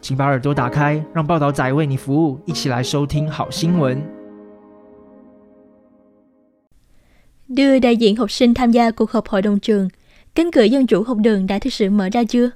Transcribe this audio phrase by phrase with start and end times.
[0.00, 4.02] 请把耳朵打开，让报道仔为你服务，一起来收听好新闻。
[7.48, 9.88] Đưa đại diện học sinh tham gia cuộc họp hội đồng trường,
[10.34, 12.50] cánh cửa dân chủ học đường đã thực sự mở ra chưa?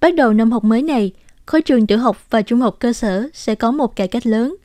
[0.00, 1.12] Bắt đầu năm học mới này,
[1.46, 4.56] khối trường tiểu học và trung học cơ sở sẽ có một cải cách lớn.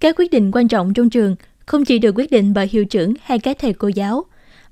[0.00, 1.36] Các quyết định quan trọng trong trường
[1.66, 4.24] không chỉ được quyết định bởi hiệu trưởng hay các thầy cô giáo,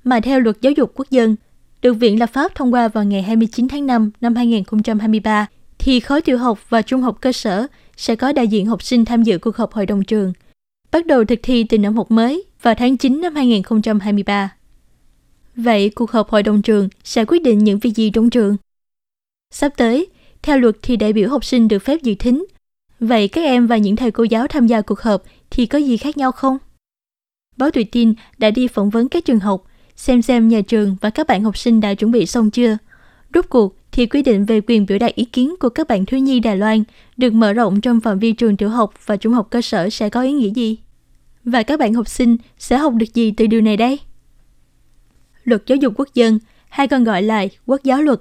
[0.03, 1.35] mà theo luật giáo dục quốc dân,
[1.81, 5.47] được Viện Lập pháp thông qua vào ngày 29 tháng 5 năm 2023,
[5.88, 7.66] thì khối tiểu học và trung học cơ sở
[7.96, 10.32] sẽ có đại diện học sinh tham dự cuộc họp hội đồng trường,
[10.90, 14.54] bắt đầu thực thi từ năm học mới vào tháng 9 năm 2023.
[15.56, 18.56] Vậy cuộc họp hội đồng trường sẽ quyết định những việc gì trong trường?
[19.54, 20.06] Sắp tới,
[20.42, 22.46] theo luật thì đại biểu học sinh được phép dự thính.
[23.00, 25.96] Vậy các em và những thầy cô giáo tham gia cuộc họp thì có gì
[25.96, 26.58] khác nhau không?
[27.56, 29.64] Báo Tuổi Tin đã đi phỏng vấn các trường học,
[29.96, 32.76] xem xem nhà trường và các bạn học sinh đã chuẩn bị xong chưa.
[33.34, 36.20] Rốt cuộc thì quy định về quyền biểu đạt ý kiến của các bạn thiếu
[36.20, 36.84] nhi Đài Loan
[37.16, 40.08] được mở rộng trong phạm vi trường tiểu học và trung học cơ sở sẽ
[40.08, 40.76] có ý nghĩa gì?
[41.44, 43.98] Và các bạn học sinh sẽ học được gì từ điều này đây?
[45.44, 48.20] Luật giáo dục quốc dân, hay còn gọi là quốc giáo luật,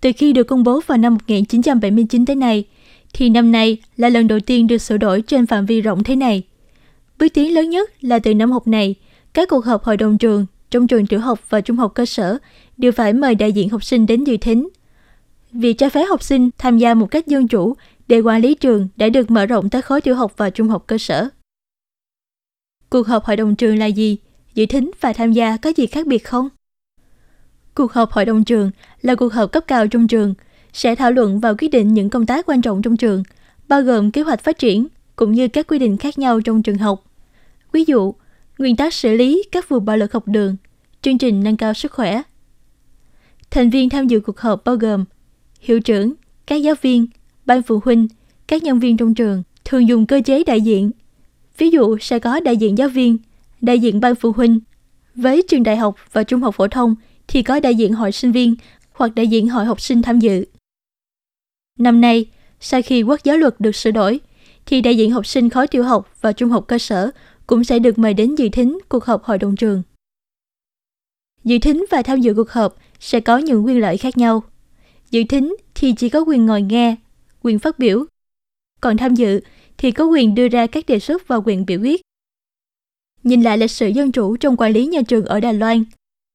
[0.00, 2.64] từ khi được công bố vào năm 1979 tới nay,
[3.12, 6.16] thì năm nay là lần đầu tiên được sửa đổi trên phạm vi rộng thế
[6.16, 6.42] này.
[7.18, 8.94] Bước tiến lớn nhất là từ năm học này,
[9.34, 12.38] các cuộc họp hội đồng trường trong trường tiểu học và trung học cơ sở
[12.76, 14.68] đều phải mời đại diện học sinh đến dự thính.
[15.52, 17.76] Việc cho phép học sinh tham gia một cách dân chủ
[18.08, 20.84] để quản lý trường đã được mở rộng tới khối tiểu học và trung học
[20.86, 21.28] cơ sở.
[22.90, 24.18] Cuộc họp hội đồng trường là gì?
[24.54, 26.48] Dự thính và tham gia có gì khác biệt không?
[27.74, 28.70] Cuộc họp hội đồng trường
[29.02, 30.34] là cuộc họp cấp cao trong trường,
[30.72, 33.22] sẽ thảo luận và quyết định những công tác quan trọng trong trường,
[33.68, 36.78] bao gồm kế hoạch phát triển cũng như các quy định khác nhau trong trường
[36.78, 37.04] học.
[37.72, 38.14] Ví dụ,
[38.58, 40.56] nguyên tắc xử lý các vụ bạo lực học đường,
[41.02, 42.22] chương trình nâng cao sức khỏe.
[43.50, 45.04] Thành viên tham dự cuộc họp bao gồm
[45.62, 46.12] hiệu trưởng,
[46.46, 47.06] các giáo viên,
[47.46, 48.08] ban phụ huynh,
[48.46, 50.90] các nhân viên trong trường thường dùng cơ chế đại diện.
[51.58, 53.18] Ví dụ sẽ có đại diện giáo viên,
[53.60, 54.60] đại diện ban phụ huynh.
[55.14, 56.94] Với trường đại học và trung học phổ thông
[57.28, 58.54] thì có đại diện hội sinh viên
[58.92, 60.44] hoặc đại diện hội học sinh tham dự.
[61.78, 62.26] Năm nay,
[62.60, 64.20] sau khi quốc giáo luật được sửa đổi,
[64.66, 67.10] thì đại diện học sinh khối tiểu học và trung học cơ sở
[67.46, 69.82] cũng sẽ được mời đến dự thính cuộc họp hội đồng trường.
[71.44, 74.42] Dự thính và tham dự cuộc họp sẽ có những quyền lợi khác nhau.
[75.12, 76.96] Dự thính thì chỉ có quyền ngồi nghe,
[77.42, 78.04] quyền phát biểu.
[78.80, 79.40] Còn tham dự
[79.78, 82.00] thì có quyền đưa ra các đề xuất và quyền biểu quyết.
[83.22, 85.84] Nhìn lại lịch sử dân chủ trong quản lý nhà trường ở Đài Loan,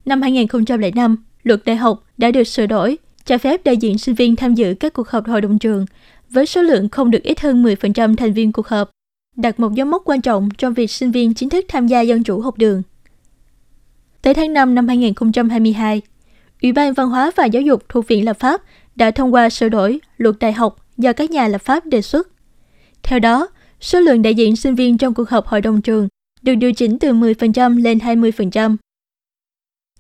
[0.06, 4.36] năm 2005, luật đại học đã được sửa đổi, cho phép đại diện sinh viên
[4.36, 5.86] tham dự các cuộc họp hội đồng trường
[6.30, 8.90] với số lượng không được ít hơn 10% thành viên cuộc họp,
[9.36, 12.24] đặt một dấu mốc quan trọng trong việc sinh viên chính thức tham gia dân
[12.24, 12.82] chủ học đường.
[14.22, 16.02] Tới tháng 5 năm 2022,
[16.62, 18.62] Ủy ban Văn hóa và Giáo dục thuộc Viện Lập pháp
[18.96, 22.28] đã thông qua sửa đổi luật đại học do các nhà lập pháp đề xuất.
[23.04, 23.48] Theo đó,
[23.82, 26.08] số lượng đại diện sinh viên trong cuộc họp hội đồng trường
[26.42, 28.76] được điều chỉnh từ 10% lên 20%.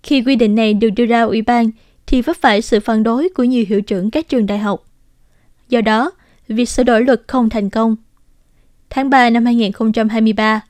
[0.03, 1.69] Khi quy định này được đưa ra ủy ban
[2.07, 4.83] thì vấp phải sự phản đối của nhiều hiệu trưởng các trường đại học.
[5.69, 6.11] Do đó,
[6.47, 7.95] việc sửa đổi luật không thành công.
[8.89, 10.61] Tháng 3 năm 2023,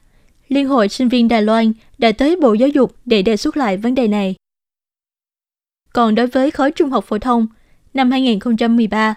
[0.47, 3.77] Liên hội sinh viên Đài Loan đã tới Bộ Giáo dục để đề xuất lại
[3.77, 4.35] vấn đề này.
[5.97, 7.47] Còn đối với khối trung học phổ thông,
[7.93, 9.15] năm 2013,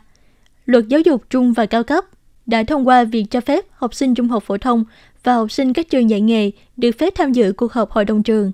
[0.66, 2.04] Luật Giáo dục trung và cao cấp
[2.46, 4.84] đã thông qua việc cho phép học sinh trung học phổ thông
[5.22, 8.22] và học sinh các trường dạy nghề được phép tham dự cuộc họp hội đồng
[8.22, 8.52] trường.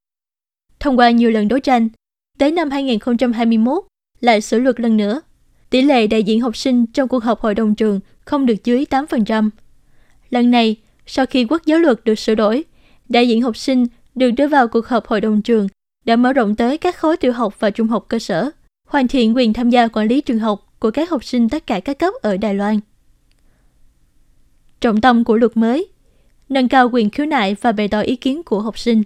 [0.81, 1.88] Thông qua nhiều lần đấu tranh,
[2.38, 3.84] tới năm 2021
[4.20, 5.20] lại sửa luật lần nữa.
[5.70, 8.84] Tỷ lệ đại diện học sinh trong cuộc họp hội đồng trường không được dưới
[8.91, 9.50] 8%.
[10.31, 10.76] Lần này,
[11.06, 12.64] sau khi quốc giáo luật được sửa đổi,
[13.08, 15.69] đại diện học sinh được đưa vào cuộc họp hội đồng trường
[16.06, 18.50] đã mở rộng tới các khối tiểu học và trung học cơ sở,
[18.88, 21.81] hoàn thiện quyền tham gia quản lý trường học của các học sinh tất cả
[21.81, 22.81] các cấp ở Đài Loan.
[24.81, 25.88] Trọng tâm của luật mới
[26.49, 29.03] nâng cao quyền khiếu nại và bày tỏ ý kiến của học sinh.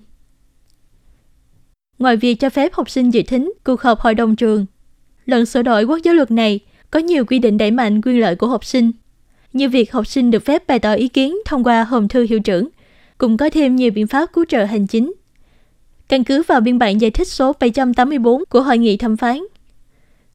[1.98, 4.66] Ngoài việc cho phép học sinh dự thính cuộc họp hội đồng trường,
[5.26, 6.60] lần sửa đổi quốc giáo luật này
[6.90, 8.92] có nhiều quy định đẩy mạnh quyền lợi của học sinh,
[9.52, 12.40] như việc học sinh được phép bày tỏ ý kiến thông qua hòm thư hiệu
[12.40, 12.68] trưởng,
[13.18, 15.12] cũng có thêm nhiều biện pháp cứu trợ hành chính.
[16.10, 19.38] Căn cứ vào biên bản giải thích số 784 của Hội nghị thẩm phán,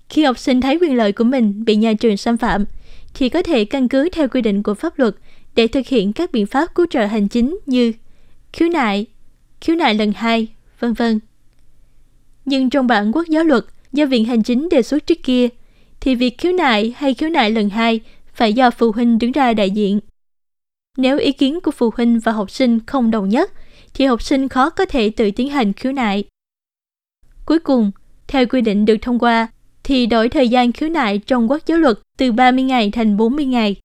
[0.09, 2.65] khi học sinh thấy quyền lợi của mình bị nhà trường xâm phạm,
[3.13, 5.15] thì có thể căn cứ theo quy định của pháp luật
[5.55, 7.93] để thực hiện các biện pháp cứu trợ hành chính như
[8.53, 9.05] khiếu nại,
[9.61, 10.47] khiếu nại lần hai,
[10.79, 11.19] vân vân.
[12.45, 15.47] Nhưng trong bản quốc giáo luật do Viện Hành Chính đề xuất trước kia,
[15.99, 17.99] thì việc khiếu nại hay khiếu nại lần hai
[18.33, 19.99] phải do phụ huynh đứng ra đại diện.
[20.97, 23.51] Nếu ý kiến của phụ huynh và học sinh không đồng nhất,
[23.95, 26.23] thì học sinh khó có thể tự tiến hành khiếu nại.
[27.45, 27.91] Cuối cùng,
[28.27, 29.47] theo quy định được thông qua,
[29.83, 33.45] thì đổi thời gian khiếu nại trong quốc giáo luật từ 30 ngày thành 40
[33.45, 33.75] ngày.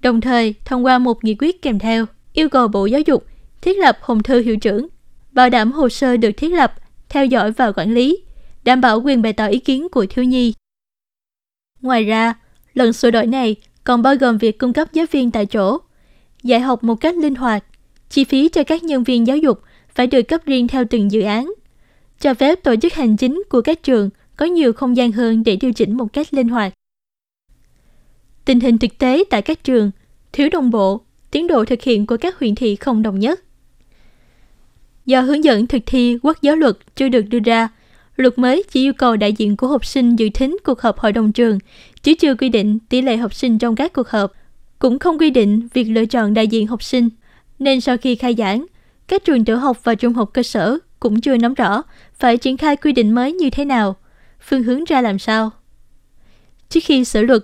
[0.00, 3.26] Đồng thời, thông qua một nghị quyết kèm theo, yêu cầu Bộ Giáo dục
[3.60, 4.88] thiết lập hồn thư hiệu trưởng,
[5.32, 6.74] bảo đảm hồ sơ được thiết lập,
[7.08, 8.18] theo dõi và quản lý,
[8.64, 10.54] đảm bảo quyền bày tỏ ý kiến của thiếu nhi.
[11.80, 12.34] Ngoài ra,
[12.74, 15.78] lần sửa đổi này còn bao gồm việc cung cấp giáo viên tại chỗ,
[16.42, 17.64] dạy học một cách linh hoạt,
[18.14, 19.62] chi phí cho các nhân viên giáo dục
[19.94, 21.52] phải được cấp riêng theo từng dự án,
[22.20, 25.56] cho phép tổ chức hành chính của các trường có nhiều không gian hơn để
[25.56, 26.72] điều chỉnh một cách linh hoạt.
[28.44, 29.90] Tình hình thực tế tại các trường
[30.32, 31.00] thiếu đồng bộ,
[31.30, 33.44] tiến độ thực hiện của các huyện thị không đồng nhất.
[35.06, 37.68] Do hướng dẫn thực thi quốc giáo luật chưa được đưa ra,
[38.16, 41.12] luật mới chỉ yêu cầu đại diện của học sinh dự thính cuộc họp hội
[41.12, 41.58] đồng trường,
[42.02, 44.32] chứ chưa quy định tỷ lệ học sinh trong các cuộc họp,
[44.78, 47.08] cũng không quy định việc lựa chọn đại diện học sinh.
[47.58, 48.66] Nên sau khi khai giảng,
[49.08, 51.82] các trường tiểu học và trung học cơ sở cũng chưa nắm rõ
[52.14, 53.96] phải triển khai quy định mới như thế nào,
[54.40, 55.50] phương hướng ra làm sao.
[56.68, 57.42] Trước khi sửa luật,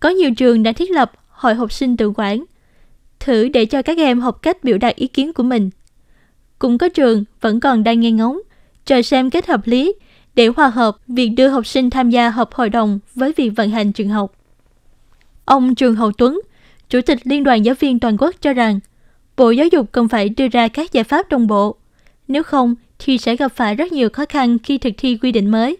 [0.00, 2.44] có nhiều trường đã thiết lập hội học sinh tự quản,
[3.20, 5.70] thử để cho các em học cách biểu đạt ý kiến của mình.
[6.58, 8.40] Cũng có trường vẫn còn đang nghe ngóng,
[8.84, 9.94] chờ xem kết hợp lý
[10.34, 13.70] để hòa hợp việc đưa học sinh tham gia họp hội đồng với việc vận
[13.70, 14.32] hành trường học.
[15.44, 16.40] Ông Trường Hậu Tuấn,
[16.88, 18.80] Chủ tịch Liên đoàn Giáo viên Toàn quốc cho rằng,
[19.36, 21.76] Bộ Giáo dục cần phải đưa ra các giải pháp đồng bộ.
[22.28, 25.50] Nếu không, thì sẽ gặp phải rất nhiều khó khăn khi thực thi quy định
[25.50, 25.76] mới.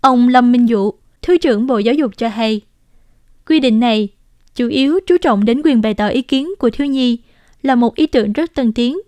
[0.00, 2.60] Ông Lâm Minh Dụ, Thứ trưởng Bộ Giáo dục cho hay,
[3.46, 4.08] quy định này
[4.54, 7.18] chủ yếu chú trọng đến quyền bày tỏ ý kiến của thiếu nhi
[7.62, 8.98] là một ý tưởng rất tân tiến.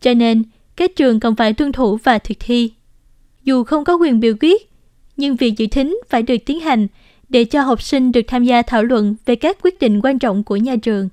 [0.00, 0.42] Cho nên,
[0.76, 2.72] các trường cần phải tuân thủ và thực thi.
[3.44, 4.70] Dù không có quyền biểu quyết,
[5.16, 6.86] nhưng việc dự thính phải được tiến hành
[7.28, 10.44] để cho học sinh được tham gia thảo luận về các quyết định quan trọng
[10.44, 11.08] của nhà trường.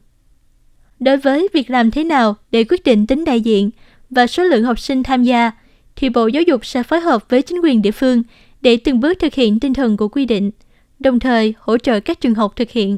[1.01, 3.69] Đối với việc làm thế nào để quyết định tính đại diện
[4.09, 5.51] và số lượng học sinh tham gia,
[5.95, 8.23] thì Bộ Giáo dục sẽ phối hợp với chính quyền địa phương
[8.61, 10.51] để từng bước thực hiện tinh thần của quy định,
[10.99, 12.97] đồng thời hỗ trợ các trường học thực hiện.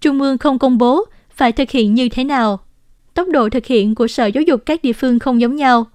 [0.00, 2.60] Trung ương không công bố phải thực hiện như thế nào.
[3.14, 5.86] Tốc độ thực hiện của Sở Giáo dục các địa phương không giống nhau.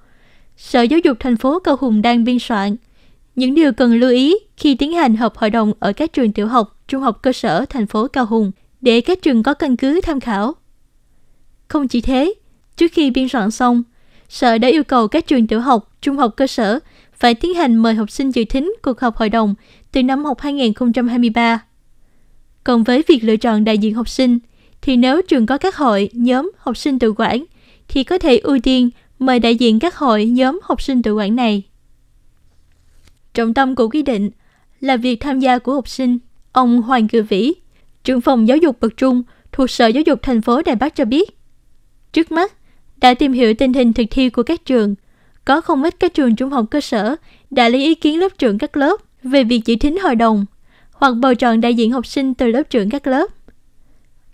[0.58, 2.76] Sở Giáo dục thành phố Cao Hùng đang biên soạn.
[3.36, 6.48] Những điều cần lưu ý khi tiến hành họp hội đồng ở các trường tiểu
[6.48, 8.52] học, trung học cơ sở thành phố Cao Hùng
[8.82, 10.56] để các trường có căn cứ tham khảo.
[11.68, 12.34] Không chỉ thế,
[12.78, 13.84] trước khi biên soạn xong,
[14.30, 16.80] Sở đã yêu cầu các trường tiểu học, trung học cơ sở
[17.14, 19.56] phải tiến hành mời học sinh dự thính cuộc họp hội đồng
[19.92, 21.64] từ năm học 2023.
[22.64, 24.40] Còn với việc lựa chọn đại diện học sinh,
[24.82, 27.46] thì nếu trường có các hội, nhóm học sinh tự quản,
[27.88, 28.90] thì có thể ưu tiên
[29.20, 31.64] mời đại diện các hội, nhóm học sinh tự quản này.
[33.34, 34.30] Trọng tâm của quy định
[34.80, 36.18] là việc tham gia của học sinh.
[36.52, 37.54] Ông Hoàng Cự Vĩ,
[38.04, 41.06] trưởng phòng giáo dục bậc trung thuộc Sở Giáo dục thành phố Đài Bắc cho
[41.06, 41.37] biết,
[42.18, 42.54] trước mắt
[43.02, 44.96] đã tìm hiểu tình hình thực thi của các trường.
[45.46, 47.16] Có không ít các trường trung học cơ sở
[47.50, 50.46] đã lấy ý kiến lớp trưởng các lớp về việc chỉ thính hội đồng
[50.92, 53.28] hoặc bầu chọn đại diện học sinh từ lớp trưởng các lớp.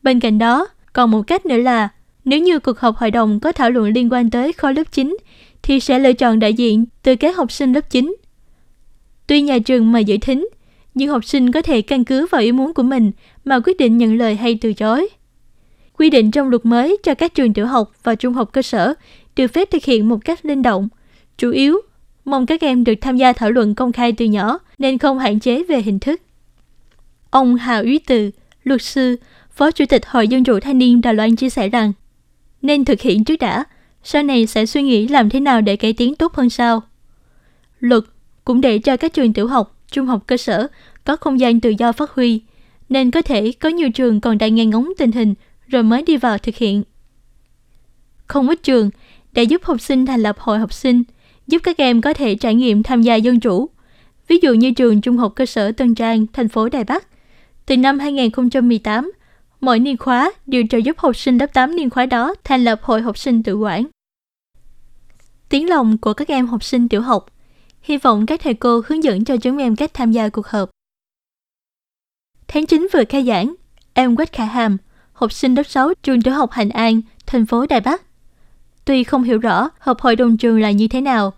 [0.03, 1.89] Bên cạnh đó, còn một cách nữa là
[2.25, 5.17] nếu như cuộc họp hội đồng có thảo luận liên quan tới khối lớp 9
[5.63, 8.15] thì sẽ lựa chọn đại diện từ các học sinh lớp 9.
[9.27, 10.47] Tuy nhà trường mời giữ thính,
[10.93, 13.11] nhưng học sinh có thể căn cứ vào ý muốn của mình
[13.45, 15.09] mà quyết định nhận lời hay từ chối.
[15.97, 18.93] Quy định trong luật mới cho các trường tiểu học và trung học cơ sở
[19.35, 20.89] được phép thực hiện một cách linh động,
[21.37, 21.81] chủ yếu
[22.25, 25.39] mong các em được tham gia thảo luận công khai từ nhỏ nên không hạn
[25.39, 26.21] chế về hình thức.
[27.29, 28.31] Ông Hà Úy Từ,
[28.63, 29.15] luật sư,
[29.51, 31.93] Phó Chủ tịch Hội Dân chủ Thanh niên Đài Loan chia sẻ rằng
[32.61, 33.63] nên thực hiện trước đã,
[34.03, 36.81] sau này sẽ suy nghĩ làm thế nào để cải tiến tốt hơn sau.
[37.79, 38.03] Luật
[38.45, 40.67] cũng để cho các trường tiểu học, trung học cơ sở
[41.05, 42.41] có không gian tự do phát huy,
[42.89, 45.33] nên có thể có nhiều trường còn đang nghe ngóng tình hình
[45.67, 46.83] rồi mới đi vào thực hiện.
[48.27, 48.89] Không ít trường
[49.31, 51.03] đã giúp học sinh thành lập hội học sinh,
[51.47, 53.69] giúp các em có thể trải nghiệm tham gia dân chủ.
[54.27, 57.07] Ví dụ như trường Trung học cơ sở Tân Trang, thành phố Đài Bắc.
[57.65, 59.11] Từ năm 2018,
[59.61, 62.79] mỗi niên khóa đều trợ giúp học sinh lớp 8 niên khóa đó thành lập
[62.83, 63.85] hội học sinh tự quản.
[65.49, 67.25] Tiếng lòng của các em học sinh tiểu học
[67.83, 70.69] Hy vọng các thầy cô hướng dẫn cho chúng em cách tham gia cuộc họp.
[72.47, 73.55] Tháng 9 vừa khai giảng,
[73.93, 74.77] em Quách Khả Hàm,
[75.13, 78.01] học sinh lớp 6 trường tiểu học Hành An, thành phố Đài Bắc.
[78.85, 81.33] Tuy không hiểu rõ họp hội đồng trường là như thế nào,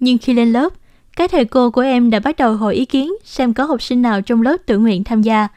[0.00, 0.72] nhưng khi lên lớp,
[1.16, 4.02] các thầy cô của em đã bắt đầu hỏi ý kiến xem có học sinh
[4.02, 5.48] nào trong lớp tự nguyện tham gia,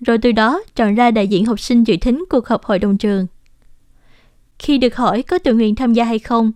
[0.00, 2.98] rồi từ đó chọn ra đại diện học sinh dự thính cuộc họp hội đồng
[2.98, 3.26] trường.
[4.58, 6.52] Khi được hỏi có tự nguyện tham gia hay không,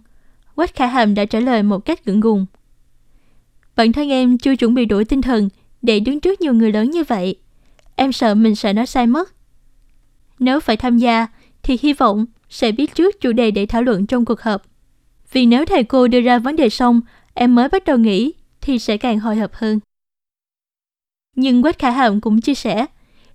[0.54, 2.46] Quách Khả Hàm đã trả lời một cách gượng gùng.
[3.76, 5.48] Bản thân em chưa chuẩn bị đủ tinh thần
[5.82, 7.36] để đứng trước nhiều người lớn như vậy.
[7.96, 9.34] Em sợ mình sẽ nói sai mất.
[10.40, 11.26] Nếu phải tham gia,
[11.62, 14.62] thì hy vọng sẽ biết trước chủ đề để thảo luận trong cuộc họp.
[15.32, 17.00] Vì nếu thầy cô đưa ra vấn đề xong,
[17.34, 19.80] em mới bắt đầu nghĩ, thì sẽ càng hồi hộp hơn.
[21.36, 22.86] Nhưng Quách Khả Hàm cũng chia sẻ,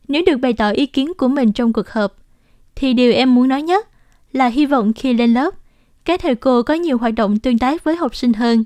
[0.08, 2.18] nếu được bày tỏ ý kiến của mình trong cuộc họp,
[2.76, 3.88] thì điều em muốn nói nhất
[4.32, 5.54] là hy vọng khi lên lớp,
[6.06, 8.64] các thầy cô có nhiều hoạt động tương tác với học sinh hơn,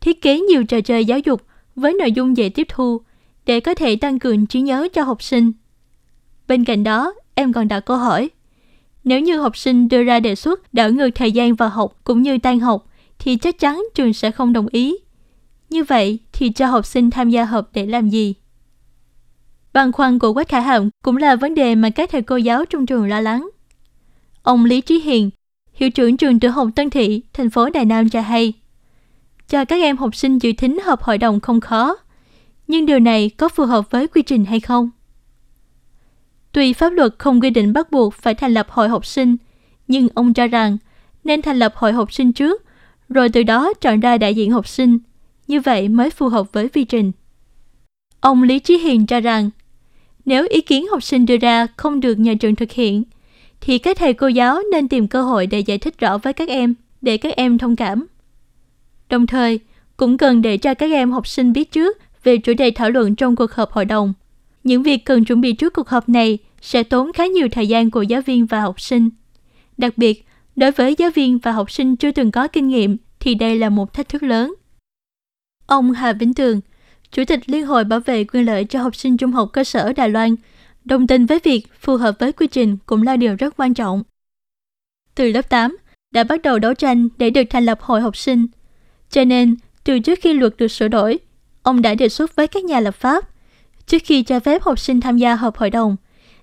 [0.00, 1.42] thiết kế nhiều trò chơi giáo dục
[1.74, 3.00] với nội dung dễ tiếp thu
[3.46, 5.52] để có thể tăng cường trí nhớ cho học sinh.
[6.48, 8.30] Bên cạnh đó, em còn đặt câu hỏi.
[9.04, 12.22] Nếu như học sinh đưa ra đề xuất đảo ngược thời gian vào học cũng
[12.22, 12.86] như tan học,
[13.18, 14.96] thì chắc chắn trường sẽ không đồng ý.
[15.70, 18.34] Như vậy thì cho học sinh tham gia họp để làm gì?
[19.72, 22.64] Băn khoăn của Quách Khả Hàm cũng là vấn đề mà các thầy cô giáo
[22.64, 23.48] trong trường lo lắng.
[24.42, 25.30] Ông Lý Trí Hiền,
[25.72, 28.52] hiệu trưởng trường tiểu học Tân Thị, thành phố Đài Nam cho hay,
[29.48, 31.96] cho các em học sinh dự thính họp hội đồng không khó,
[32.68, 34.90] nhưng điều này có phù hợp với quy trình hay không?
[36.52, 39.36] Tuy pháp luật không quy định bắt buộc phải thành lập hội học sinh,
[39.88, 40.78] nhưng ông cho rằng
[41.24, 42.62] nên thành lập hội học sinh trước,
[43.08, 44.98] rồi từ đó chọn ra đại diện học sinh,
[45.46, 47.12] như vậy mới phù hợp với quy trình.
[48.20, 49.50] Ông Lý Trí Hiền cho rằng,
[50.24, 53.02] nếu ý kiến học sinh đưa ra không được nhà trường thực hiện,
[53.60, 56.48] thì các thầy cô giáo nên tìm cơ hội để giải thích rõ với các
[56.48, 58.06] em, để các em thông cảm.
[59.08, 59.60] Đồng thời,
[59.96, 63.14] cũng cần để cho các em học sinh biết trước về chủ đề thảo luận
[63.14, 64.12] trong cuộc họp hội đồng.
[64.64, 67.90] Những việc cần chuẩn bị trước cuộc họp này sẽ tốn khá nhiều thời gian
[67.90, 69.10] của giáo viên và học sinh.
[69.76, 70.26] Đặc biệt,
[70.56, 73.68] đối với giáo viên và học sinh chưa từng có kinh nghiệm thì đây là
[73.68, 74.54] một thách thức lớn.
[75.66, 76.60] Ông Hà Vĩnh Tường,
[77.12, 79.92] Chủ tịch Liên hội Bảo vệ quyền lợi cho học sinh trung học cơ sở
[79.92, 80.34] Đài Loan,
[80.84, 84.02] đồng tình với việc phù hợp với quy trình cũng là điều rất quan trọng.
[85.14, 85.76] Từ lớp 8,
[86.14, 88.46] đã bắt đầu đấu tranh để được thành lập hội học sinh.
[89.10, 91.18] Cho nên, từ trước khi luật được sửa đổi,
[91.62, 93.29] ông đã đề xuất với các nhà lập pháp,
[93.90, 95.96] trước khi cho phép học sinh tham gia họp hội đồng,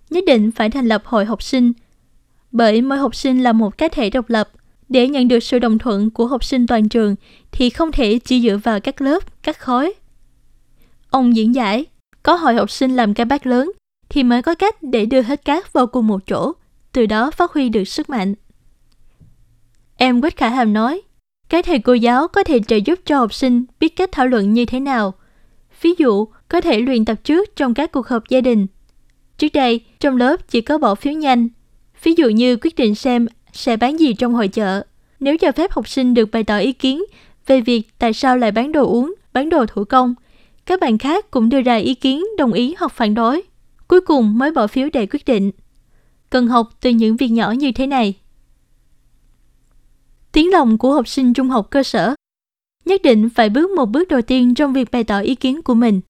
[0.09, 1.73] nhất định phải thành lập hội học sinh.
[2.51, 4.49] Bởi mỗi học sinh là một cá thể độc lập,
[4.89, 7.15] để nhận được sự đồng thuận của học sinh toàn trường
[7.51, 9.93] thì không thể chỉ dựa vào các lớp, các khối.
[11.09, 11.85] Ông diễn giải,
[12.23, 13.71] có hội học sinh làm cái bát lớn
[14.09, 16.53] thì mới có cách để đưa hết cát vào cùng một chỗ,
[16.91, 18.35] từ đó phát huy được sức mạnh.
[19.97, 21.01] Em Quách Khả Hàm nói,
[21.49, 24.53] các thầy cô giáo có thể trợ giúp cho học sinh biết cách thảo luận
[24.53, 25.13] như thế nào.
[25.81, 28.67] Ví dụ, có thể luyện tập trước trong các cuộc họp gia đình.
[29.37, 31.47] Trước đây, trong lớp chỉ có bỏ phiếu nhanh.
[32.03, 34.83] Ví dụ như quyết định xem sẽ bán gì trong hội chợ.
[35.19, 37.03] Nếu cho phép học sinh được bày tỏ ý kiến
[37.47, 40.15] về việc tại sao lại bán đồ uống, bán đồ thủ công,
[40.65, 43.41] các bạn khác cũng đưa ra ý kiến đồng ý hoặc phản đối.
[43.87, 45.51] Cuối cùng mới bỏ phiếu để quyết định.
[46.29, 48.13] Cần học từ những việc nhỏ như thế này.
[50.31, 52.15] Tiếng lòng của học sinh trung học cơ sở
[52.85, 55.73] nhất định phải bước một bước đầu tiên trong việc bày tỏ ý kiến của
[55.73, 56.01] mình.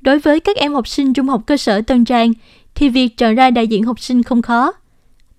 [0.00, 2.32] Đối với các em học sinh trung học cơ sở Tân Trang
[2.74, 4.72] thì việc chọn ra đại diện học sinh không khó.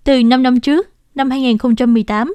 [0.04, 2.34] Từ 5 năm trước, năm 2018,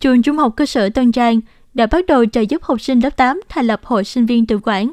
[0.00, 1.40] trường trung học cơ sở Tân Trang
[1.74, 4.58] đã bắt đầu trợ giúp học sinh lớp 8 thành lập hội sinh viên tự
[4.62, 4.92] quản,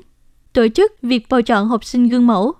[0.53, 2.53] tổ chức việc bầu chọn học sinh gương mẫu.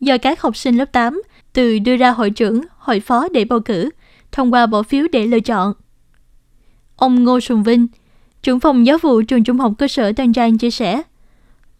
[0.00, 3.60] Do các học sinh lớp 8 từ đưa ra hội trưởng, hội phó để bầu
[3.60, 3.90] cử,
[4.32, 5.72] thông qua bỏ phiếu để lựa chọn.
[6.96, 7.86] Ông Ngô Sùng Vinh,
[8.42, 11.02] trưởng phòng giáo vụ trường trung học cơ sở Tân Trang chia sẻ,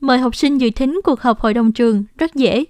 [0.03, 2.65] mời học sinh dự thính cuộc họp hội đồng trường rất dễ.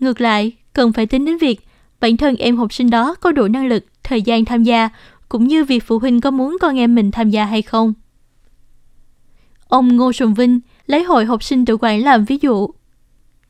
[0.00, 1.60] Ngược lại, cần phải tính đến việc
[2.00, 4.88] bản thân em học sinh đó có đủ năng lực, thời gian tham gia,
[5.28, 7.92] cũng như việc phụ huynh có muốn con em mình tham gia hay không.
[9.68, 12.68] Ông Ngô Sùng Vinh lấy hội học sinh tự quản làm ví dụ.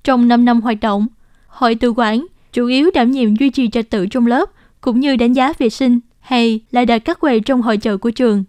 [0.05, 1.07] Trong 5 năm hoạt động,
[1.47, 5.17] hội tự quản chủ yếu đảm nhiệm duy trì trật tự trong lớp cũng như
[5.17, 8.45] đánh giá vệ sinh hay là đặt các quầy trong hội chợ của trường.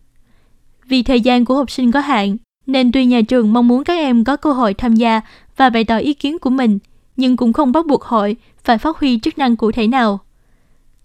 [0.87, 2.37] Vì thời gian của học sinh có hạn,
[2.71, 5.21] nên tuy nhà trường mong muốn các em có cơ hội tham gia
[5.57, 6.79] và bày tỏ ý kiến của mình,
[7.15, 10.19] nhưng cũng không bắt buộc hội phải phát huy chức năng cụ thể nào.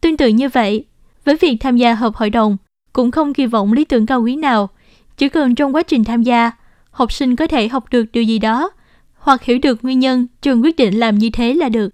[0.00, 0.84] Tương tự như vậy,
[1.24, 2.56] với việc tham gia họp hội đồng,
[2.92, 4.68] cũng không kỳ vọng lý tưởng cao quý nào,
[5.16, 6.50] chỉ cần trong quá trình tham gia,
[6.90, 8.70] học sinh có thể học được điều gì đó,
[9.14, 11.88] hoặc hiểu được nguyên nhân trường quyết định làm như thế là được.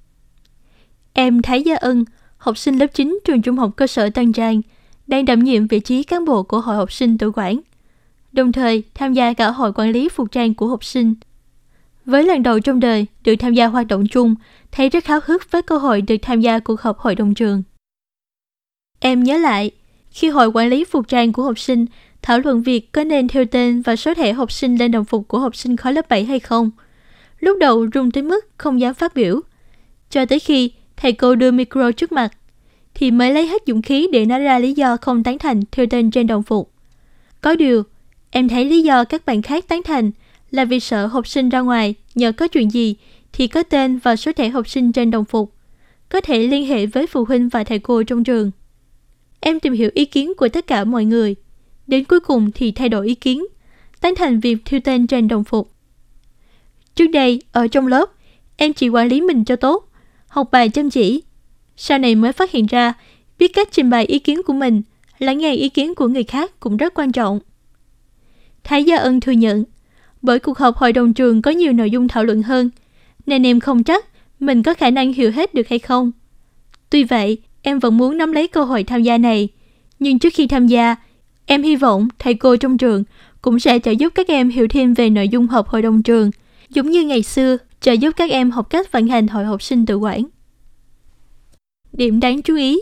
[1.13, 2.05] Em Thái Gia Ân,
[2.37, 4.61] học sinh lớp 9 trường trung học cơ sở Tân Trang,
[5.07, 7.61] đang đảm nhiệm vị trí cán bộ của hội học sinh tự quản,
[8.33, 11.15] đồng thời tham gia cả hội quản lý phục trang của học sinh.
[12.05, 14.35] Với lần đầu trong đời được tham gia hoạt động chung,
[14.73, 17.63] thấy rất háo hức với cơ hội được tham gia cuộc họp hội đồng trường.
[19.01, 19.71] Em nhớ lại,
[20.11, 21.87] khi hội quản lý phục trang của học sinh
[22.23, 25.29] thảo luận việc có nên theo tên và số thẻ học sinh lên đồng phục
[25.29, 26.71] của học sinh khối lớp 7 hay không.
[27.41, 29.41] Lúc đầu run tới mức không dám phát biểu.
[30.11, 32.29] cho tới khi thầy cô đưa micro trước mặt,
[32.95, 35.87] thì mới lấy hết dũng khí để nói ra lý do không tán thành theo
[35.91, 36.73] tên trên đồng phục.
[37.41, 37.83] Có điều,
[38.35, 40.11] em thấy lý do các bạn khác tán thành
[40.51, 42.97] là vì sợ học sinh ra ngoài nhờ có chuyện gì
[43.33, 45.53] thì có tên và số thẻ học sinh trên đồng phục,
[46.09, 48.51] có thể liên hệ với phụ huynh và thầy cô trong trường.
[49.41, 51.35] Em tìm hiểu ý kiến của tất cả mọi người,
[51.87, 53.45] đến cuối cùng thì thay đổi ý kiến,
[54.01, 55.73] tán thành việc thiêu tên trên đồng phục.
[56.95, 58.07] Trước đây, ở trong lớp,
[58.57, 59.89] em chỉ quản lý mình cho tốt,
[60.27, 61.23] học bài chăm chỉ.
[61.77, 62.93] Sau này mới phát hiện ra,
[63.39, 64.83] biết cách trình bày ý kiến của mình,
[65.19, 67.41] lắng nghe ý kiến của người khác cũng rất quan trọng.
[68.65, 69.65] Thái Gia Ân thừa nhận,
[70.23, 72.71] bởi cuộc họp hội đồng trường có nhiều nội dung thảo luận hơn,
[73.27, 74.07] nên em không chắc
[74.41, 76.13] mình có khả năng hiểu hết được hay không.
[76.91, 79.49] Tuy vậy, em vẫn muốn nắm lấy cơ hội tham gia này.
[79.99, 80.97] Nhưng trước khi tham gia,
[81.47, 83.05] em hy vọng thầy cô trong trường
[83.43, 86.31] cũng sẽ trợ giúp các em hiểu thêm về nội dung họp hội đồng trường,
[86.71, 89.87] giống như ngày xưa trợ giúp các em học cách vận hành hội học sinh
[89.87, 90.23] tự quản.
[91.93, 92.81] Điểm đáng chú ý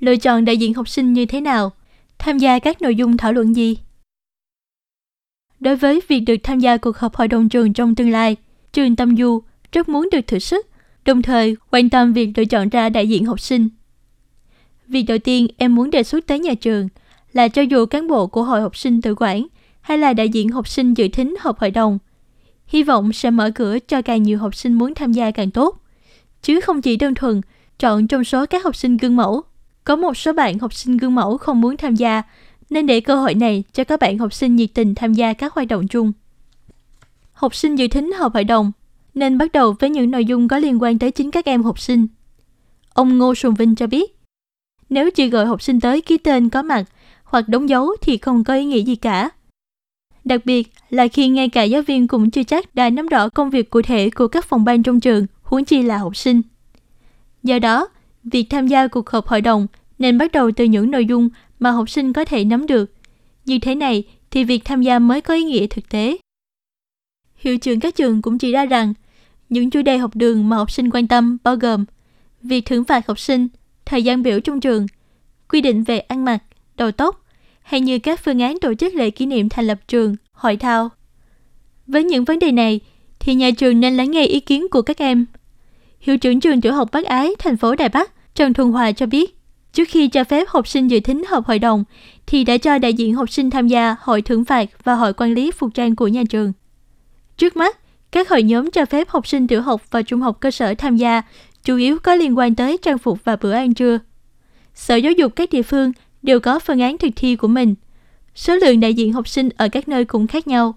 [0.00, 1.72] Lựa chọn đại diện học sinh như thế nào?
[2.18, 3.78] Tham gia các nội dung thảo luận gì?
[5.60, 8.36] Đối với việc được tham gia cuộc họp hội đồng trường trong tương lai,
[8.72, 10.66] trường Tâm Du rất muốn được thử sức,
[11.04, 13.68] đồng thời quan tâm việc lựa chọn ra đại diện học sinh.
[14.86, 16.88] Việc đầu tiên em muốn đề xuất tới nhà trường
[17.32, 19.46] là cho dù cán bộ của hội học sinh tự quản
[19.80, 21.98] hay là đại diện học sinh dự thính họp hội đồng,
[22.66, 25.82] hy vọng sẽ mở cửa cho càng nhiều học sinh muốn tham gia càng tốt,
[26.42, 27.40] chứ không chỉ đơn thuần
[27.78, 29.42] chọn trong số các học sinh gương mẫu.
[29.84, 32.22] Có một số bạn học sinh gương mẫu không muốn tham gia,
[32.70, 35.54] nên để cơ hội này cho các bạn học sinh nhiệt tình tham gia các
[35.54, 36.12] hoạt động chung.
[37.32, 38.72] Học sinh dự thính họp hội đồng
[39.14, 41.78] nên bắt đầu với những nội dung có liên quan tới chính các em học
[41.78, 42.06] sinh.
[42.94, 44.16] Ông Ngô Sùng Vinh cho biết,
[44.88, 46.84] nếu chỉ gọi học sinh tới ký tên có mặt
[47.24, 49.30] hoặc đóng dấu thì không có ý nghĩa gì cả.
[50.24, 53.50] Đặc biệt là khi ngay cả giáo viên cũng chưa chắc đã nắm rõ công
[53.50, 56.42] việc cụ thể của các phòng ban trong trường, huống chi là học sinh.
[57.42, 57.88] Do đó,
[58.24, 59.66] việc tham gia cuộc họp hội đồng
[59.98, 61.28] nên bắt đầu từ những nội dung
[61.60, 62.92] mà học sinh có thể nắm được.
[63.44, 66.16] Như thế này thì việc tham gia mới có ý nghĩa thực tế.
[67.36, 68.94] Hiệu trưởng các trường cũng chỉ ra rằng
[69.48, 71.84] những chủ đề học đường mà học sinh quan tâm bao gồm
[72.42, 73.48] việc thưởng phạt học sinh,
[73.84, 74.86] thời gian biểu trong trường,
[75.48, 76.38] quy định về ăn mặc,
[76.76, 77.24] đầu tóc,
[77.62, 80.88] hay như các phương án tổ chức lễ kỷ niệm thành lập trường, hội thao.
[81.86, 82.80] Với những vấn đề này,
[83.18, 85.26] thì nhà trường nên lắng nghe ý kiến của các em.
[86.00, 89.06] Hiệu trưởng trường tiểu học Bắc Ái, thành phố Đài Bắc, Trần Thuần Hòa cho
[89.06, 89.39] biết,
[89.72, 91.84] trước khi cho phép học sinh dự thính họp hội đồng,
[92.26, 95.34] thì đã cho đại diện học sinh tham gia hội thưởng phạt và hội quản
[95.34, 96.52] lý phục trang của nhà trường.
[97.36, 97.78] Trước mắt,
[98.12, 100.96] các hội nhóm cho phép học sinh tiểu học và trung học cơ sở tham
[100.96, 101.22] gia
[101.64, 103.98] chủ yếu có liên quan tới trang phục và bữa ăn trưa.
[104.74, 107.74] Sở Giáo dục các địa phương đều có phương án thực thi của mình.
[108.34, 110.74] Số lượng đại diện học sinh ở các nơi cũng khác nhau.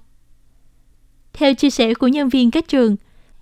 [1.33, 2.95] Theo chia sẻ của nhân viên các trường,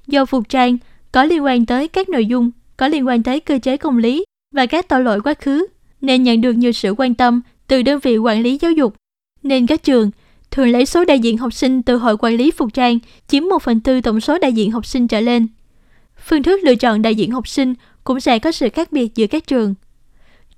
[0.07, 0.77] do phục trang
[1.11, 4.25] có liên quan tới các nội dung có liên quan tới cơ chế công lý
[4.51, 5.67] và các tội lỗi quá khứ,
[6.01, 8.95] nên nhận được nhiều sự quan tâm từ đơn vị quản lý giáo dục.
[9.43, 10.11] Nên các trường
[10.51, 13.61] thường lấy số đại diện học sinh từ hội quản lý phục trang chiếm 1
[13.61, 15.47] phần tư tổng số đại diện học sinh trở lên.
[16.25, 19.27] Phương thức lựa chọn đại diện học sinh cũng sẽ có sự khác biệt giữa
[19.27, 19.75] các trường.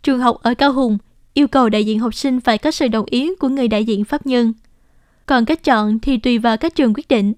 [0.03, 0.97] Trường học ở Cao Hùng
[1.33, 4.05] yêu cầu đại diện học sinh phải có sự đồng ý của người đại diện
[4.05, 4.53] pháp nhân.
[5.25, 7.33] Còn cách chọn thì tùy vào các trường quyết định.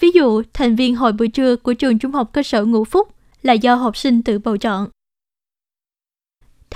[0.00, 3.08] Ví dụ, thành viên hội buổi trưa của trường trung học cơ sở Ngũ Phúc
[3.42, 4.88] là do học sinh tự bầu chọn.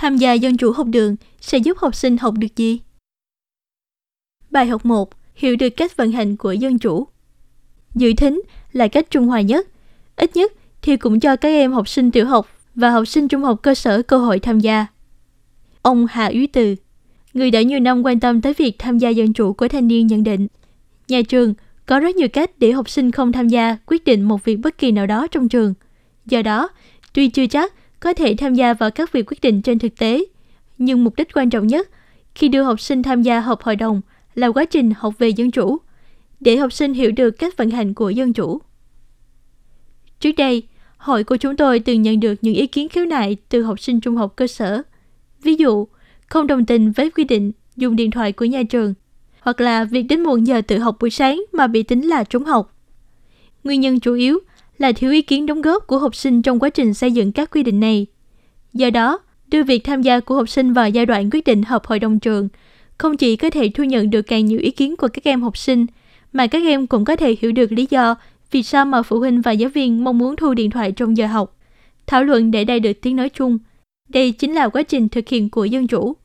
[0.00, 2.80] Tham gia dân chủ học đường sẽ giúp học sinh học được gì?
[4.50, 5.11] Bài học 1.
[5.34, 7.06] Hiểu được cách vận hành của dân chủ.
[7.94, 9.68] Dự thính là cách trung hòa nhất.
[10.16, 13.42] Ít nhất thì cũng cho các em học sinh tiểu học và học sinh trung
[13.42, 14.87] học cơ sở cơ hội tham gia.
[15.82, 16.76] Ông Hà Úy Từ,
[17.34, 20.06] người đã nhiều năm quan tâm tới việc tham gia dân chủ của thanh niên
[20.06, 20.46] nhận định,
[21.08, 21.54] nhà trường
[21.87, 24.78] có rất nhiều cách để học sinh không tham gia quyết định một việc bất
[24.78, 25.74] kỳ nào đó trong trường.
[26.26, 26.68] Do đó,
[27.12, 30.24] tuy chưa chắc có thể tham gia vào các việc quyết định trên thực tế,
[30.78, 31.88] nhưng mục đích quan trọng nhất
[32.34, 34.00] khi đưa học sinh tham gia họp hội đồng
[34.34, 35.78] là quá trình học về dân chủ,
[36.40, 38.61] để học sinh hiểu được cách vận hành của dân chủ.
[40.20, 40.62] Trước đây,
[40.96, 44.00] hội của chúng tôi từng nhận được những ý kiến khiếu nại từ học sinh
[44.00, 44.82] trung học cơ sở.
[45.42, 45.87] Ví dụ,
[46.26, 48.94] không đồng tình với quy định dùng điện thoại của nhà trường,
[49.40, 52.44] hoặc là việc đến muộn giờ tự học buổi sáng mà bị tính là trốn
[52.44, 52.76] học.
[53.64, 54.38] Nguyên nhân chủ yếu
[54.78, 57.50] là thiếu ý kiến đóng góp của học sinh trong quá trình xây dựng các
[57.50, 58.06] quy định này.
[58.72, 61.86] Do đó, đưa việc tham gia của học sinh vào giai đoạn quyết định họp
[61.86, 62.48] hội đồng trường
[62.98, 65.56] không chỉ có thể thu nhận được càng nhiều ý kiến của các em học
[65.56, 65.86] sinh,
[66.32, 68.14] mà các em cũng có thể hiểu được lý do
[68.50, 71.26] vì sao mà phụ huynh và giáo viên mong muốn thu điện thoại trong giờ
[71.26, 71.56] học.
[72.06, 73.58] Thảo luận để đạt được tiếng nói chung.
[74.08, 76.16] Đây chính là quá trình thực hiện của dân chủ.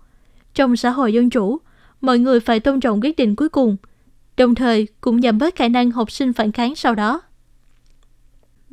[0.53, 1.57] Trong xã hội dân chủ,
[2.01, 3.77] mọi người phải tôn trọng quyết định cuối cùng,
[4.37, 7.21] đồng thời cũng giảm bớt khả năng học sinh phản kháng sau đó.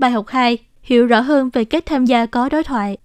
[0.01, 0.59] Bài học 2.
[0.83, 2.97] hiểu rõ hơn về cách tham gia có đối thoại.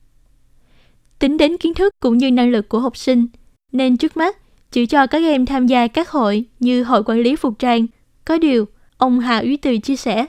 [1.19, 3.27] Tính đến kiến thức cũng như năng lực của học sinh,
[3.71, 4.37] nên trước mắt
[4.71, 7.85] chỉ cho các em tham gia các hội như hội quản lý phục trang.
[8.25, 8.65] Có điều,
[8.97, 10.25] ông Hà Úy Từ chia sẻ,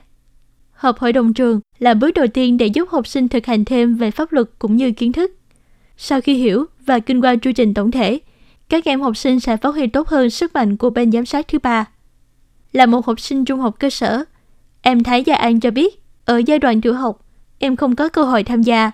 [0.73, 3.95] họp hội đồng trường là bước đầu tiên để giúp học sinh thực hành thêm
[3.95, 5.33] về pháp luật cũng như kiến thức.
[5.97, 8.19] Sau khi hiểu và kinh qua chu trình tổng thể,
[8.69, 11.49] các em học sinh sẽ phát huy tốt hơn sức mạnh của bên giám sát
[11.49, 11.85] thứ ba.
[12.73, 14.25] Là một học sinh trung học cơ sở,
[14.83, 17.27] em Thái Gia An cho biết, ở giai đoạn tiểu học,
[17.59, 18.91] em không có cơ hội tham gia.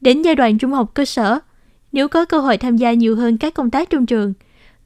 [0.00, 1.38] Đến giai đoạn trung học cơ sở,
[1.92, 4.32] nếu có cơ hội tham gia nhiều hơn các công tác trong trường,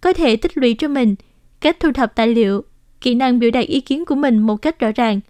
[0.00, 1.14] có thể tích lũy cho mình
[1.60, 2.64] cách thu thập tài liệu,
[3.00, 5.20] kỹ năng biểu đạt ý kiến của mình một cách rõ ràng,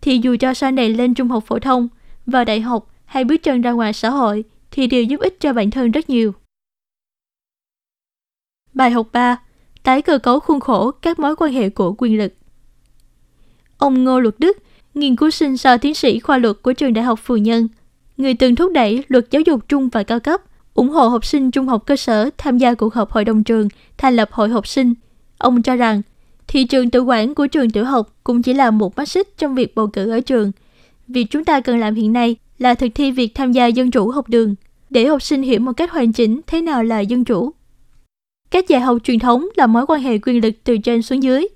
[0.00, 1.88] thì dù cho sau này lên trung học phổ thông,
[2.26, 5.52] vào đại học hay bước chân ra ngoài xã hội thì đều giúp ích cho
[5.52, 6.32] bản thân rất nhiều.
[8.74, 9.36] Bài học 3.
[9.82, 12.32] Tái cơ cấu khuôn khổ các mối quan hệ của quyền lực.
[13.78, 14.58] Ông Ngô Luật Đức,
[14.94, 17.68] nghiên cứu sinh sau tiến sĩ khoa luật của trường Đại học Phù Nhân,
[18.16, 20.40] người từng thúc đẩy luật giáo dục trung và cao cấp,
[20.74, 23.68] ủng hộ học sinh trung học cơ sở tham gia cuộc họp hội đồng trường,
[23.98, 24.94] thành lập hội học sinh.
[25.38, 26.02] Ông cho rằng,
[26.48, 29.54] thị trường tự quản của trường tiểu học cũng chỉ là một mắt xích trong
[29.54, 30.52] việc bầu cử ở trường.
[31.08, 34.10] Việc chúng ta cần làm hiện nay là thực thi việc tham gia dân chủ
[34.10, 34.54] học đường,
[34.90, 37.50] để học sinh hiểu một cách hoàn chỉnh thế nào là dân chủ.
[38.50, 41.46] Các dạy học truyền thống là mối quan hệ quyền lực từ trên xuống dưới.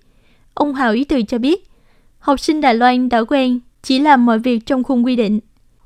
[0.54, 1.65] Ông Hào Ý Từ cho biết,
[2.26, 5.40] học sinh Đài Loan đã quen chỉ làm mọi việc trong khung quy định.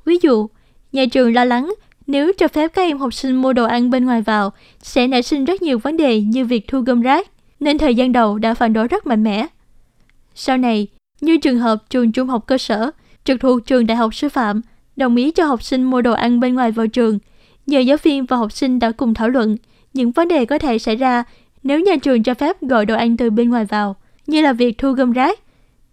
[0.05, 0.47] Ví dụ,
[0.91, 1.73] nhà trường lo lắng
[2.07, 5.23] nếu cho phép các em học sinh mua đồ ăn bên ngoài vào, sẽ nảy
[5.23, 7.27] sinh rất nhiều vấn đề như việc thu gom rác,
[7.59, 9.47] nên thời gian đầu đã phản đối rất mạnh mẽ.
[10.35, 10.87] Sau này,
[11.21, 12.91] như trường hợp trường trung học cơ sở,
[13.23, 14.61] trực thuộc trường đại học sư phạm,
[14.95, 17.19] đồng ý cho học sinh mua đồ ăn bên ngoài vào trường.
[17.65, 19.57] Nhờ giáo viên và học sinh đã cùng thảo luận
[19.93, 21.23] những vấn đề có thể xảy ra
[21.63, 23.95] nếu nhà trường cho phép gọi đồ ăn từ bên ngoài vào,
[24.27, 25.39] như là việc thu gom rác.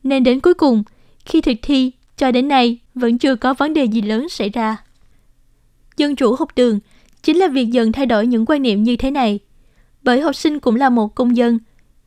[0.08, 0.82] Nên đến cuối cùng,
[1.24, 4.76] khi thực thi, cho đến nay vẫn chưa có vấn đề gì lớn xảy ra.
[5.96, 6.78] Dân chủ học đường
[7.22, 9.38] chính là việc dần thay đổi những quan niệm như thế này.
[10.02, 11.58] Bởi học sinh cũng là một công dân.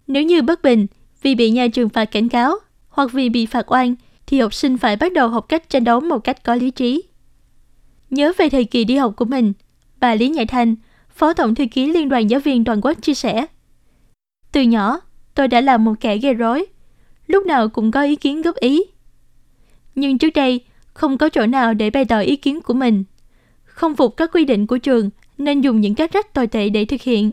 [0.08, 0.88] Nếu như bất bình
[1.22, 2.56] vì bị nhà trường phạt cảnh cáo
[2.90, 3.96] hoặc vì bị phạt oan,
[4.28, 7.04] thì học sinh phải bắt đầu học cách tranh đấu một cách có lý trí.
[8.10, 9.54] Nhớ về thời kỳ đi học của mình,
[10.00, 10.76] bà Lý Nhạy Thanh,
[11.10, 13.46] Phó Tổng Thư ký Liên đoàn Giáo viên Toàn quốc chia sẻ.
[14.52, 15.00] Từ nhỏ,
[15.36, 16.66] tôi đã là một kẻ gây rối,
[17.32, 18.84] lúc nào cũng có ý kiến góp ý.
[19.96, 20.62] Nhưng trước đây,
[20.94, 23.04] không có chỗ nào để bày tỏ ý kiến của mình.
[23.64, 26.86] Không phục các quy định của trường nên dùng những cách rất tồi tệ để
[26.86, 27.32] thực hiện.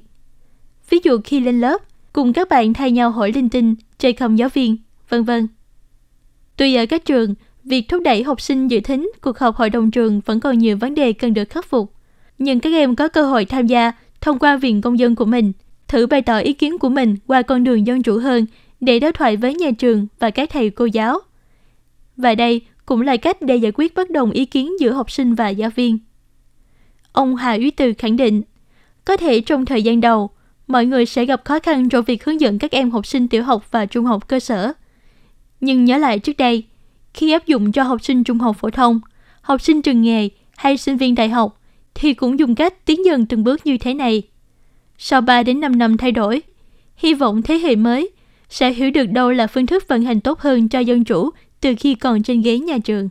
[0.91, 1.83] Ví dụ khi lên lớp,
[2.13, 4.77] cùng các bạn thay nhau hỏi linh tinh, chơi không giáo viên,
[5.09, 5.49] vân vân.
[6.57, 7.35] Tuy ở các trường,
[7.65, 10.77] việc thúc đẩy học sinh dự thính cuộc họp hội đồng trường vẫn còn nhiều
[10.77, 11.93] vấn đề cần được khắc phục.
[12.39, 15.53] Nhưng các em có cơ hội tham gia thông qua viện công dân của mình,
[15.89, 18.47] thử bày tỏ ý kiến của mình qua con đường dân chủ hơn
[18.81, 21.19] để đối thoại với nhà trường và các thầy cô giáo.
[22.17, 25.35] Và đây cũng là cách để giải quyết bất đồng ý kiến giữa học sinh
[25.35, 25.99] và giáo viên.
[27.13, 28.43] Ông Hà Úy Từ khẳng định,
[29.05, 30.31] có thể trong thời gian đầu,
[30.67, 33.45] mọi người sẽ gặp khó khăn trong việc hướng dẫn các em học sinh tiểu
[33.45, 34.73] học và trung học cơ sở–
[35.61, 36.65] nhưng nhớ lại trước đây,
[37.15, 39.01] khi áp dụng cho học sinh trung học phổ thông,
[39.41, 41.61] học sinh trường nghề hay sinh viên đại học
[41.95, 44.23] thì cũng dùng cách tiến dần từng bước như thế này.
[44.99, 46.43] Sau 3 đến 5 năm thay đổi,
[46.97, 48.11] hy vọng thế hệ mới
[48.49, 51.31] sẽ hiểu được đâu là phương thức vận hành tốt hơn cho dân chủ
[51.61, 53.09] từ khi còn trên ghế nhà trường.